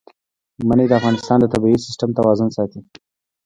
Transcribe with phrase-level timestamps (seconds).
[0.67, 2.79] منی د افغانستان د طبعي سیسټم توازن ساتي.